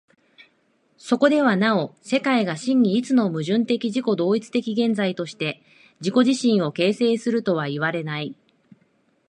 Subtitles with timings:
[0.97, 5.61] そこではなお世界が真に一つの矛盾的自己同一的現在として
[5.99, 8.35] 自己自身を形成するとはいわれない。